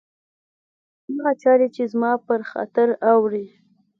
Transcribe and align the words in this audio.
هغه 1.09 1.31
چاري 1.41 1.67
چي 1.75 1.83
زما 1.93 2.11
پر 2.25 2.41
خاطر 2.51 2.87
اوري 3.11 3.45